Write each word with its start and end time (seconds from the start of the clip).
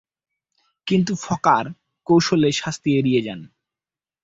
কিন্তু 0.87 1.13
ফকার 1.21 1.65
কৌশলে 2.07 2.49
শাস্তি 2.51 2.89
এড়িয়ে 2.99 3.21
যান। 3.21 3.39